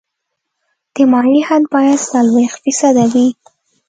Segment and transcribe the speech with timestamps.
[0.93, 3.27] د مایع حد باید څلوېښت فیصده وي